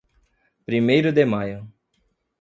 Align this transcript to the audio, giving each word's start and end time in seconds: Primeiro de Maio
Primeiro 0.67 1.11
de 1.17 1.23
Maio 1.33 1.59